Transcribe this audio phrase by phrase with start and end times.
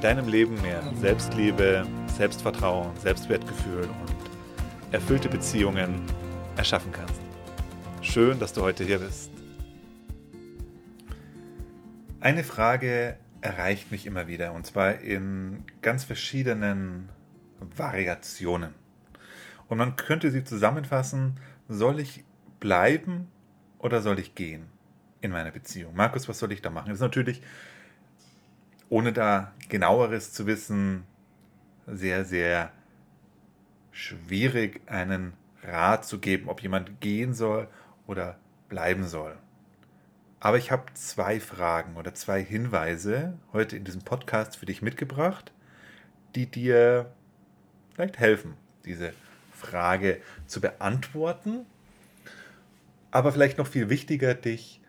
[0.00, 6.00] deinem Leben mehr Selbstliebe, Selbstvertrauen, Selbstwertgefühl und erfüllte Beziehungen
[6.56, 7.20] erschaffen kannst.
[8.00, 9.30] Schön, dass du heute hier bist.
[12.20, 17.08] Eine Frage erreicht mich immer wieder und zwar in ganz verschiedenen
[17.76, 18.74] Variationen.
[19.68, 22.24] Und man könnte sie zusammenfassen, soll ich
[22.60, 23.28] bleiben
[23.78, 24.66] oder soll ich gehen
[25.20, 25.94] in meiner Beziehung?
[25.94, 26.88] Markus, was soll ich da machen?
[26.88, 27.42] Das ist natürlich
[28.88, 31.04] ohne da genaueres zu wissen,
[31.86, 32.72] sehr, sehr
[33.90, 35.32] schwierig, einen
[35.62, 37.68] Rat zu geben, ob jemand gehen soll
[38.06, 39.36] oder bleiben soll.
[40.40, 45.52] Aber ich habe zwei Fragen oder zwei Hinweise heute in diesem Podcast für dich mitgebracht,
[46.34, 47.12] die dir
[47.94, 48.54] vielleicht helfen,
[48.84, 49.12] diese
[49.52, 51.66] Frage zu beantworten,
[53.10, 54.80] aber vielleicht noch viel wichtiger, dich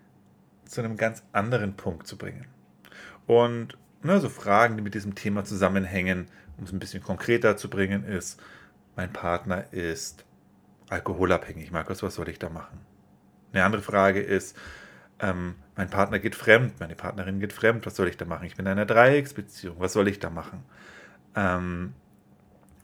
[0.65, 2.45] zu einem ganz anderen Punkt zu bringen.
[3.25, 7.69] Und ne, so Fragen, die mit diesem Thema zusammenhängen, um es ein bisschen konkreter zu
[7.69, 8.41] bringen, ist,
[8.95, 10.25] mein Partner ist
[10.89, 11.71] alkoholabhängig.
[11.71, 12.79] Markus, was soll ich da machen?
[13.53, 14.57] Eine andere Frage ist,
[15.19, 18.45] ähm, mein Partner geht fremd, meine Partnerin geht fremd, was soll ich da machen?
[18.45, 20.63] Ich bin in einer Dreiecksbeziehung, was soll ich da machen?
[21.35, 21.93] Ähm,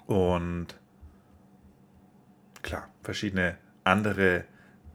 [0.06, 0.68] und
[2.62, 4.46] klar, verschiedene andere,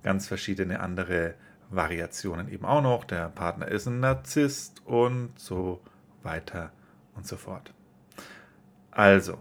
[0.02, 1.34] ganz verschiedene andere
[1.70, 3.04] Variationen eben auch noch.
[3.04, 5.80] Der Partner ist ein Narzisst und so
[6.22, 6.72] weiter
[7.14, 7.72] und so fort.
[8.90, 9.38] Also,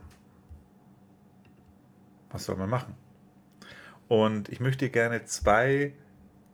[2.30, 2.96] was soll man machen?
[4.08, 5.94] Und ich möchte gerne zwei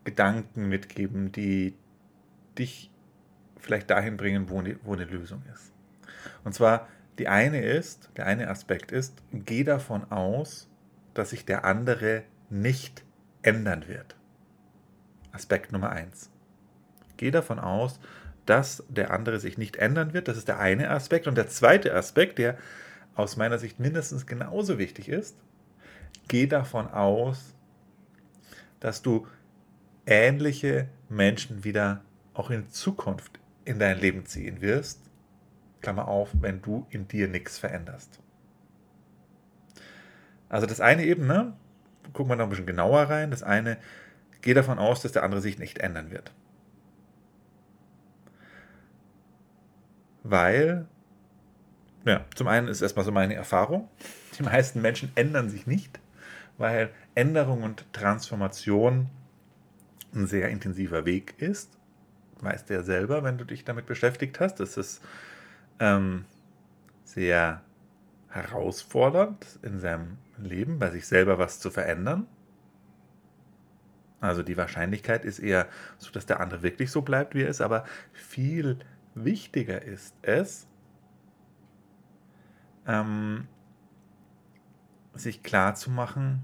[0.04, 1.76] Gedanken mitgeben, die
[2.58, 2.92] dich
[3.58, 5.72] vielleicht dahin bringen, wo eine, wo eine Lösung ist.
[6.44, 6.88] Und zwar,
[7.18, 10.70] die eine ist, der eine Aspekt ist, geh davon aus,
[11.14, 13.04] dass sich der andere nicht
[13.42, 14.16] ändern wird.
[15.32, 16.30] Aspekt Nummer eins.
[17.18, 18.00] Geh davon aus,
[18.46, 20.28] dass der andere sich nicht ändern wird.
[20.28, 21.28] Das ist der eine Aspekt.
[21.28, 22.58] Und der zweite Aspekt, der
[23.16, 25.36] aus meiner Sicht mindestens genauso wichtig ist,
[26.28, 27.54] geh davon aus,
[28.80, 29.28] dass du
[30.06, 32.02] ähnliche Menschen wieder
[32.34, 35.02] auch in Zukunft in dein Leben ziehen wirst.
[35.82, 38.20] Klammer auf, wenn du in dir nichts veränderst.
[40.50, 41.54] Also das eine eben, ne?
[42.14, 43.32] Gucken wir noch ein bisschen genauer rein.
[43.32, 43.78] Das eine,
[44.42, 46.32] geh davon aus, dass der andere sich nicht ändern wird.
[50.26, 50.88] Weil,
[52.04, 53.90] ja, zum einen ist erstmal so meine Erfahrung,
[54.38, 56.00] die meisten Menschen ändern sich nicht,
[56.58, 59.10] weil Änderung und Transformation
[60.14, 61.78] ein sehr intensiver Weg ist.
[62.42, 64.60] Weißt du ja selber, wenn du dich damit beschäftigt hast.
[64.60, 65.02] Es ist
[65.80, 66.26] ähm,
[67.04, 67.62] sehr
[68.30, 72.28] herausfordernd in seinem Leben, bei sich selber was zu verändern.
[74.22, 77.62] Also die Wahrscheinlichkeit ist eher so, dass der andere wirklich so bleibt, wie er ist,
[77.62, 78.80] aber viel
[79.16, 80.68] wichtiger ist es,
[82.86, 83.48] ähm,
[85.14, 86.44] sich klar zu machen,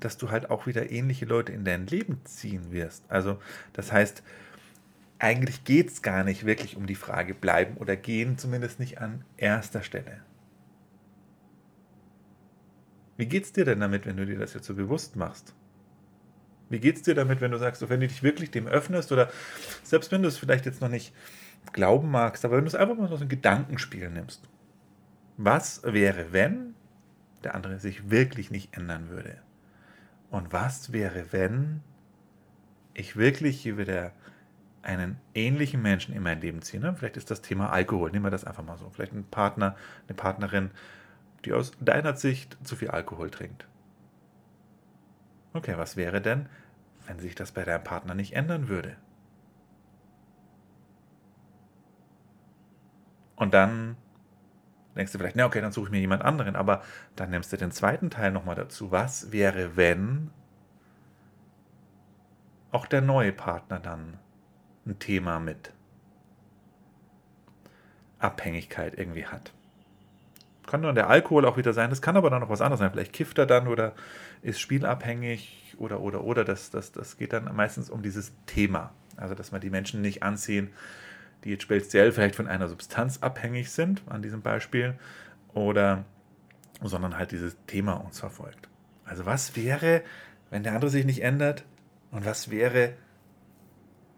[0.00, 3.04] dass du halt auch wieder ähnliche Leute in dein Leben ziehen wirst.
[3.08, 3.38] Also
[3.72, 4.22] das heißt,
[5.18, 9.24] eigentlich geht es gar nicht wirklich um die Frage bleiben oder gehen, zumindest nicht an
[9.38, 10.20] erster Stelle.
[13.16, 15.54] Wie geht's dir denn damit, wenn du dir das jetzt so bewusst machst?
[16.68, 19.30] Wie geht es dir damit, wenn du sagst, wenn du dich wirklich dem öffnest oder
[19.82, 21.14] selbst wenn du es vielleicht jetzt noch nicht
[21.72, 24.48] glauben magst, aber wenn du es einfach mal so ein Gedankenspiel nimmst.
[25.36, 26.74] Was wäre, wenn
[27.44, 29.38] der andere sich wirklich nicht ändern würde?
[30.30, 31.82] Und was wäre, wenn
[32.94, 34.12] ich wirklich hier wieder
[34.82, 36.82] einen ähnlichen Menschen in mein Leben ziehe?
[36.82, 36.94] Ne?
[36.96, 38.10] Vielleicht ist das Thema Alkohol.
[38.10, 38.90] Nehmen wir das einfach mal so.
[38.90, 39.76] Vielleicht ein Partner,
[40.08, 40.70] eine Partnerin,
[41.44, 43.66] die aus deiner Sicht zu viel Alkohol trinkt.
[45.56, 46.48] Okay, was wäre denn,
[47.06, 48.96] wenn sich das bei deinem Partner nicht ändern würde?
[53.36, 53.96] Und dann
[54.96, 56.82] denkst du vielleicht, na okay, dann suche ich mir jemand anderen, aber
[57.16, 58.90] dann nimmst du den zweiten Teil nochmal dazu.
[58.90, 60.30] Was wäre, wenn
[62.70, 64.18] auch der neue Partner dann
[64.86, 65.72] ein Thema mit
[68.18, 69.52] Abhängigkeit irgendwie hat?
[70.66, 72.90] Kann nur der Alkohol auch wieder sein, das kann aber dann noch was anderes sein.
[72.90, 73.94] Vielleicht kifft er dann oder
[74.42, 76.44] ist spielabhängig oder, oder, oder.
[76.44, 78.92] Das, das, das geht dann meistens um dieses Thema.
[79.16, 80.70] Also, dass man die Menschen nicht ansehen,
[81.44, 84.94] die jetzt speziell vielleicht von einer Substanz abhängig sind, an diesem Beispiel,
[85.54, 86.04] oder
[86.82, 88.68] sondern halt dieses Thema uns verfolgt.
[89.04, 90.02] Also was wäre,
[90.50, 91.64] wenn der andere sich nicht ändert
[92.10, 92.94] und was wäre,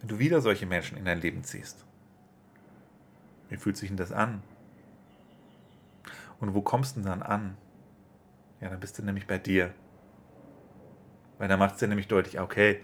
[0.00, 1.84] wenn du wieder solche Menschen in dein Leben ziehst?
[3.48, 4.42] Wie fühlt sich denn das an?
[6.40, 7.56] Und wo kommst du denn dann an?
[8.60, 9.72] Ja, dann bist du nämlich bei dir.
[11.38, 12.80] Weil da macht es dir nämlich deutlich, okay,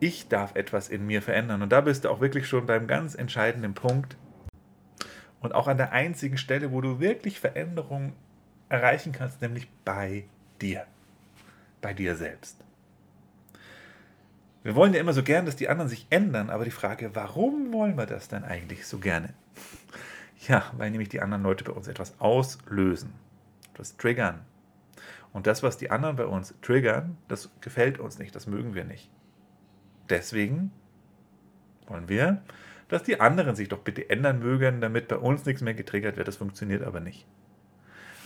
[0.00, 1.62] ich darf etwas in mir verändern.
[1.62, 4.16] Und da bist du auch wirklich schon beim ganz entscheidenden Punkt.
[5.40, 8.12] Und auch an der einzigen Stelle, wo du wirklich Veränderung
[8.68, 10.24] erreichen kannst, nämlich bei
[10.60, 10.86] dir.
[11.80, 12.64] Bei dir selbst.
[14.62, 17.72] Wir wollen ja immer so gern, dass die anderen sich ändern, aber die Frage, warum
[17.72, 19.34] wollen wir das denn eigentlich so gerne?
[20.48, 23.12] Ja, weil nämlich die anderen Leute bei uns etwas auslösen,
[23.72, 24.40] etwas triggern.
[25.32, 28.84] Und das, was die anderen bei uns triggern, das gefällt uns nicht, das mögen wir
[28.84, 29.10] nicht.
[30.08, 30.72] Deswegen
[31.86, 32.42] wollen wir,
[32.88, 36.28] dass die anderen sich doch bitte ändern mögen, damit bei uns nichts mehr getriggert wird.
[36.28, 37.26] Das funktioniert aber nicht.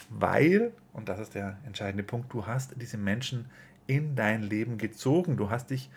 [0.09, 3.51] Weil, und das ist der entscheidende Punkt, du hast diese Menschen
[3.87, 5.37] in dein Leben gezogen.
[5.37, 5.91] Du hast dich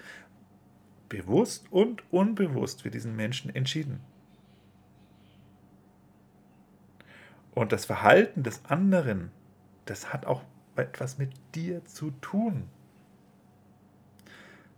[1.07, 4.01] bewusst und unbewusst für diesen Menschen entschieden.
[7.59, 9.31] Und das Verhalten des anderen,
[9.83, 10.44] das hat auch
[10.77, 12.69] etwas mit dir zu tun.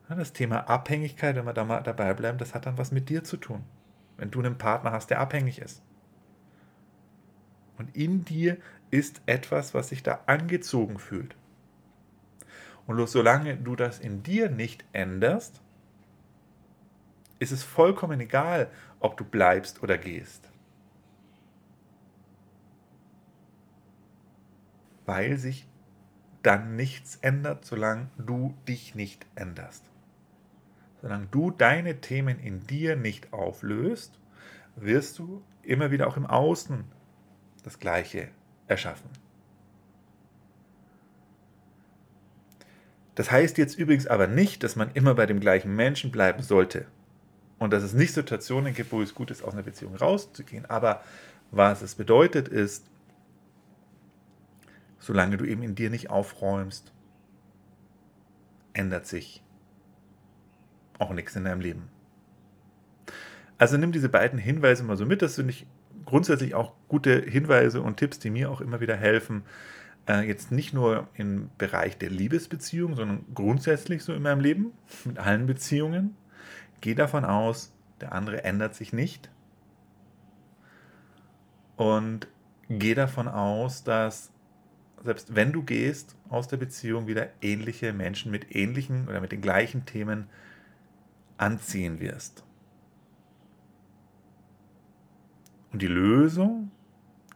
[0.10, 3.24] Das Thema Abhängigkeit, wenn wir da mal dabei bleiben, das hat dann was mit dir
[3.24, 3.64] zu tun.
[4.18, 5.84] Wenn du einen Partner hast, der abhängig ist.
[7.78, 8.58] Und in dir
[8.90, 11.36] ist etwas, was sich da angezogen fühlt.
[12.88, 15.62] Und solange du das in dir nicht änderst,
[17.38, 20.51] ist es vollkommen egal, ob du bleibst oder gehst.
[25.06, 25.68] Weil sich
[26.44, 29.84] dann nichts ändert, solange du dich nicht änderst.
[31.02, 34.20] Solange du deine Themen in dir nicht auflöst,
[34.76, 36.84] wirst du immer wieder auch im Außen
[37.64, 38.30] das Gleiche
[38.68, 39.10] erschaffen.
[43.16, 46.86] Das heißt jetzt übrigens aber nicht, dass man immer bei dem gleichen Menschen bleiben sollte
[47.60, 50.66] und dass es nicht Situationen gibt, wo es gut ist, aus einer Beziehung rauszugehen.
[50.68, 51.04] Aber
[51.52, 52.86] was es bedeutet ist,
[55.02, 56.94] solange du eben in dir nicht aufräumst,
[58.74, 59.44] ändert sich
[61.00, 61.90] auch nichts in deinem Leben.
[63.58, 65.22] Also nimm diese beiden Hinweise mal so mit.
[65.22, 65.66] Das sind nicht
[66.06, 69.44] grundsätzlich auch gute Hinweise und Tipps, die mir auch immer wieder helfen.
[70.08, 74.72] Äh, jetzt nicht nur im Bereich der Liebesbeziehung, sondern grundsätzlich so in meinem Leben,
[75.04, 76.16] mit allen Beziehungen.
[76.80, 79.30] Geh davon aus, der andere ändert sich nicht.
[81.76, 82.28] Und
[82.70, 84.32] geh davon aus, dass
[85.04, 89.42] selbst wenn du gehst aus der Beziehung, wieder ähnliche Menschen mit ähnlichen oder mit den
[89.42, 90.30] gleichen Themen
[91.38, 92.44] anziehen wirst.
[95.72, 96.72] Und die Lösung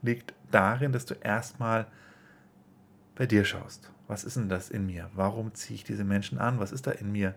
[0.02, 1.88] liegt darin, dass du erstmal
[3.16, 3.92] bei dir schaust.
[4.08, 5.10] Was ist denn das in mir?
[5.16, 6.60] Warum ziehe ich diese Menschen an?
[6.60, 7.34] Was ist da in mir?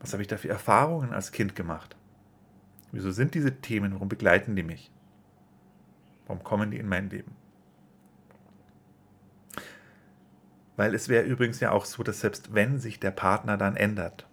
[0.00, 1.96] Was habe ich da für Erfahrungen als Kind gemacht?
[2.92, 3.94] Wieso sind diese Themen?
[3.94, 4.90] Warum begleiten die mich?
[6.26, 7.39] Warum kommen die in mein Leben?
[10.80, 14.26] Weil es wäre übrigens ja auch so, dass selbst wenn sich der Partner dann ändert,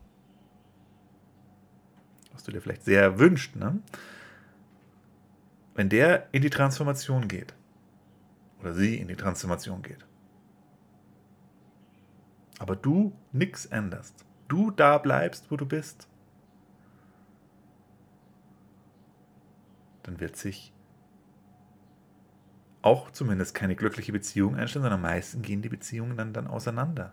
[2.31, 3.81] was du dir vielleicht sehr wünscht, ne?
[5.75, 7.53] wenn der in die Transformation geht
[8.61, 10.05] oder sie in die Transformation geht,
[12.59, 16.07] aber du nichts änderst, du da bleibst, wo du bist,
[20.03, 20.71] dann wird sich
[22.87, 27.11] auch zumindest keine glückliche Beziehung einstellen, sondern meistens gehen die Beziehungen dann, dann auseinander.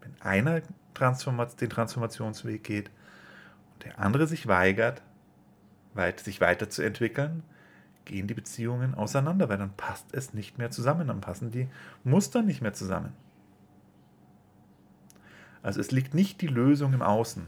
[0.00, 0.60] Wenn einer
[0.92, 2.90] Transformat den Transformationsweg geht
[3.74, 5.02] und der andere sich weigert,
[5.94, 7.44] weit, sich weiterzuentwickeln,
[8.04, 11.68] gehen die Beziehungen auseinander, weil dann passt es nicht mehr zusammen, dann passen die
[12.02, 13.12] Muster nicht mehr zusammen.
[15.62, 17.46] Also es liegt nicht die Lösung im Außen.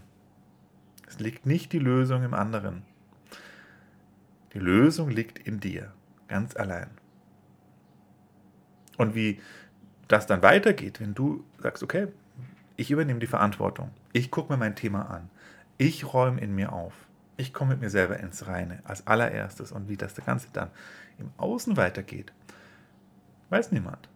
[1.09, 2.83] Es liegt nicht die Lösung im anderen.
[4.55, 5.93] Die Lösung liegt in dir,
[6.29, 6.91] ganz allein.
[8.97, 9.41] Und wie
[10.09, 12.09] das dann weitergeht, wenn du sagst, okay,
[12.77, 15.29] ich übernehme die Verantwortung, ich gucke mir mein Thema an,
[15.79, 16.95] ich räume in mir auf,
[17.37, 20.71] ich komme mit mir selber ins Reine als allererstes und wie das Ganze dann
[21.19, 22.33] im Außen weitergeht,
[23.51, 24.09] weiß niemand.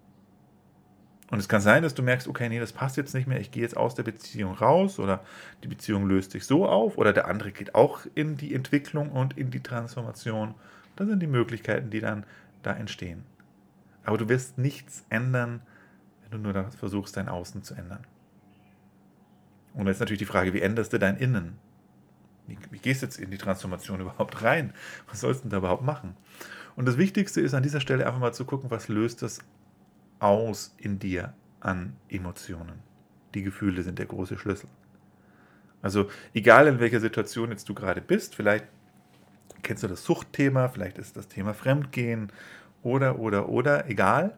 [1.31, 3.53] Und es kann sein, dass du merkst, okay, nee, das passt jetzt nicht mehr, ich
[3.53, 5.23] gehe jetzt aus der Beziehung raus oder
[5.63, 9.39] die Beziehung löst sich so auf oder der andere geht auch in die Entwicklung und
[9.39, 10.55] in die Transformation.
[11.01, 12.27] Das sind die Möglichkeiten, die dann
[12.63, 13.25] da entstehen.
[14.05, 15.63] Aber du wirst nichts ändern,
[16.21, 18.07] wenn du nur versuchst, dein Außen zu ändern.
[19.73, 21.57] Und jetzt natürlich die Frage, wie änderst du dein Innen?
[22.47, 24.75] Wie, wie gehst du jetzt in die Transformation überhaupt rein?
[25.09, 26.19] Was sollst du denn da überhaupt machen?
[26.77, 29.39] Und das Wichtigste ist an dieser Stelle einfach mal zu gucken, was löst das
[30.19, 32.79] aus in dir an Emotionen.
[33.33, 34.69] Die Gefühle sind der große Schlüssel.
[35.81, 38.67] Also egal in welcher Situation jetzt du gerade bist, vielleicht
[39.63, 42.33] kennst du das Suchtthema, vielleicht ist das Thema Fremdgehen
[42.83, 44.37] oder, oder, oder, egal.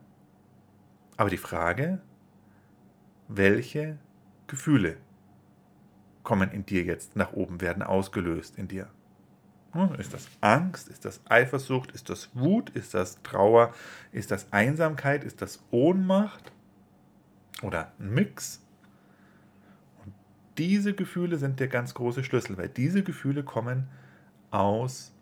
[1.17, 2.01] Aber die Frage,
[3.29, 3.99] welche
[4.47, 4.97] Gefühle
[6.23, 8.89] kommen in dir jetzt nach oben, werden ausgelöst in dir?
[9.73, 10.89] Hm, ist das Angst?
[10.89, 11.93] Ist das Eifersucht?
[11.93, 12.71] Ist das Wut?
[12.71, 13.73] Ist das Trauer?
[14.13, 15.25] Ist das Einsamkeit?
[15.25, 16.53] Ist das Ohnmacht?
[17.63, 18.61] Oder ein Mix?
[20.05, 20.13] Und
[20.59, 23.89] diese Gefühle sind der ganz große Schlüssel, weil diese Gefühle kommen
[24.53, 25.13] aus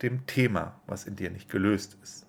[0.00, 2.26] dem Thema, was in dir nicht gelöst ist.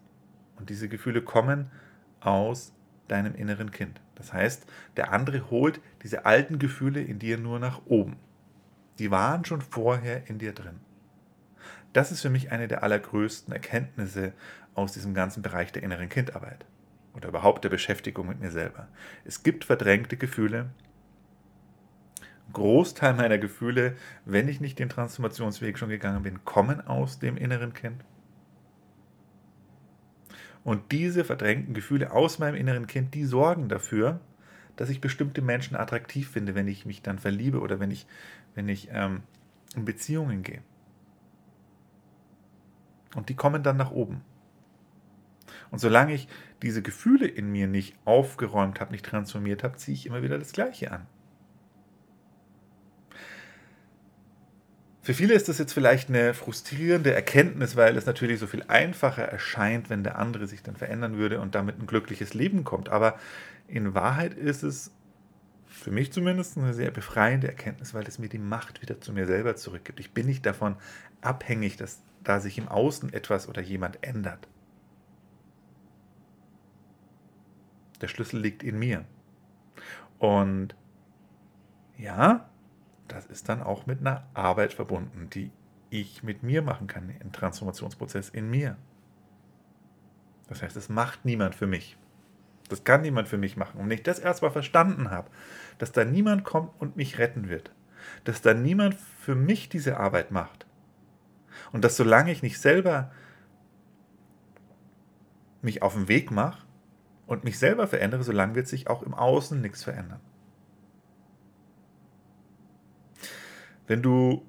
[0.57, 1.71] Und diese Gefühle kommen
[2.19, 2.73] aus
[3.07, 4.01] deinem inneren Kind.
[4.15, 4.65] Das heißt,
[4.97, 8.17] der andere holt diese alten Gefühle in dir nur nach oben.
[9.00, 10.79] Die waren schon vorher in dir drin.
[11.93, 14.33] Das ist für mich eine der allergrößten Erkenntnisse
[14.75, 16.65] aus diesem ganzen Bereich der inneren Kindarbeit
[17.13, 18.88] oder überhaupt der Beschäftigung mit mir selber.
[19.25, 20.69] Es gibt verdrängte Gefühle.
[22.53, 23.95] Großteil meiner Gefühle,
[24.25, 28.03] wenn ich nicht den Transformationsweg schon gegangen bin, kommen aus dem inneren Kind.
[30.63, 34.22] Und diese verdrängten Gefühle aus meinem inneren Kind, die sorgen dafür,
[34.75, 38.07] dass ich bestimmte Menschen attraktiv finde, wenn ich mich dann verliebe oder wenn ich,
[38.55, 39.24] wenn ich ähm,
[39.75, 40.62] in Beziehungen gehe.
[43.15, 44.22] Und die kommen dann nach oben.
[45.69, 46.27] Und solange ich
[46.62, 50.53] diese Gefühle in mir nicht aufgeräumt habe, nicht transformiert habe, ziehe ich immer wieder das
[50.53, 51.05] Gleiche an.
[55.03, 59.24] Für viele ist das jetzt vielleicht eine frustrierende Erkenntnis, weil es natürlich so viel einfacher
[59.24, 62.88] erscheint, wenn der andere sich dann verändern würde und damit ein glückliches Leben kommt.
[62.88, 63.19] Aber
[63.67, 64.91] in Wahrheit ist es
[65.67, 69.25] für mich zumindest eine sehr befreiende Erkenntnis, weil es mir die Macht wieder zu mir
[69.25, 70.00] selber zurückgibt.
[70.00, 70.77] Ich bin nicht davon
[71.19, 74.48] abhängig, dass da sich im Außen etwas oder jemand ändert.
[78.00, 79.03] Der Schlüssel liegt in mir.
[80.17, 80.75] Und
[81.98, 82.50] ja,
[83.13, 85.51] das ist dann auch mit einer Arbeit verbunden, die
[85.89, 88.77] ich mit mir machen kann, im Transformationsprozess in mir.
[90.48, 91.98] Das heißt, es macht niemand für mich.
[92.70, 93.79] Das kann niemand für mich machen.
[93.79, 95.29] Und wenn ich das erstmal verstanden habe,
[95.77, 97.72] dass da niemand kommt und mich retten wird,
[98.24, 100.65] dass da niemand für mich diese Arbeit macht,
[101.72, 103.12] und dass solange ich nicht selber
[105.62, 106.63] mich auf den Weg mache
[107.25, 110.20] und mich selber verändere, solange wird sich auch im Außen nichts verändern.
[113.86, 114.46] Wenn du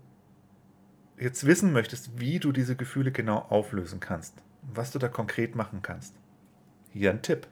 [1.19, 5.83] jetzt wissen möchtest, wie du diese Gefühle genau auflösen kannst, was du da konkret machen
[5.83, 6.15] kannst,
[6.91, 7.47] hier ein Tipp.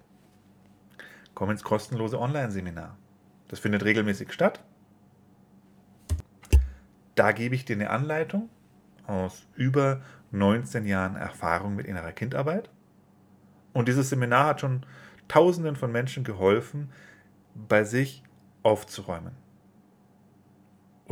[1.35, 2.97] Komm ins kostenlose Online-Seminar.
[3.49, 4.62] Das findet regelmäßig statt.
[7.15, 8.49] Da gebe ich dir eine Anleitung
[9.07, 12.71] aus über 19 Jahren Erfahrung mit innerer Kindarbeit.
[13.73, 14.87] Und dieses Seminar hat schon
[15.29, 16.91] Tausenden von Menschen geholfen,
[17.55, 18.23] bei sich
[18.62, 19.33] aufzuräumen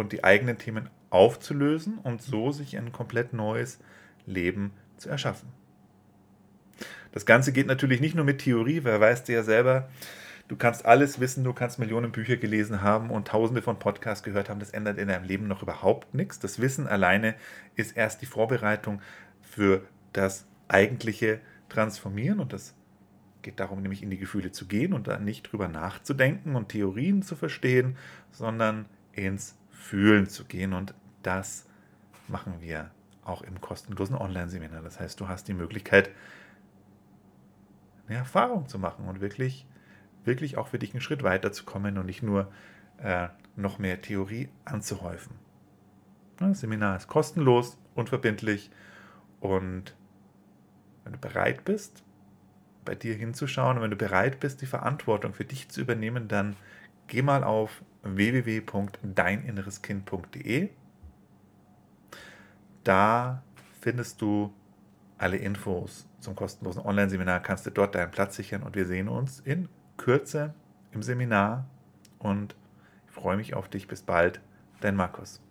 [0.01, 3.79] und die eigenen Themen aufzulösen und so sich ein komplett neues
[4.27, 5.49] Leben zu erschaffen.
[7.13, 9.89] Das Ganze geht natürlich nicht nur mit Theorie, wer weiß ja selber,
[10.49, 14.49] du kannst alles wissen, du kannst Millionen Bücher gelesen haben und tausende von Podcasts gehört
[14.49, 16.39] haben, das ändert in deinem Leben noch überhaupt nichts.
[16.39, 17.35] Das Wissen alleine
[17.75, 19.01] ist erst die Vorbereitung
[19.43, 22.75] für das eigentliche Transformieren und das
[23.43, 27.23] geht darum, nämlich in die Gefühle zu gehen und da nicht drüber nachzudenken und Theorien
[27.23, 27.97] zu verstehen,
[28.31, 30.73] sondern ins Fühlen zu gehen.
[30.73, 31.67] Und das
[32.29, 32.91] machen wir
[33.25, 34.83] auch im kostenlosen Online-Seminar.
[34.83, 36.11] Das heißt, du hast die Möglichkeit,
[38.07, 39.67] eine Erfahrung zu machen und wirklich,
[40.25, 42.51] wirklich auch für dich einen Schritt weiter zu kommen und nicht nur
[42.99, 45.37] äh, noch mehr Theorie anzuhäufen.
[46.39, 48.71] Das Seminar ist kostenlos, unverbindlich
[49.41, 49.95] und
[51.05, 52.03] wenn du bereit bist,
[52.85, 56.57] bei dir hinzuschauen und wenn du bereit bist, die Verantwortung für dich zu übernehmen, dann
[57.11, 60.71] geh mal auf www.deininnereskind.de.
[62.85, 63.43] Da
[63.81, 64.55] findest du
[65.19, 69.41] alle Infos zum kostenlosen Online-Seminar, kannst du dort deinen Platz sichern und wir sehen uns
[69.41, 70.55] in Kürze
[70.93, 71.67] im Seminar
[72.19, 72.57] und
[73.07, 73.87] ich freue mich auf dich.
[73.87, 74.41] Bis bald,
[74.81, 75.43] dein Markus.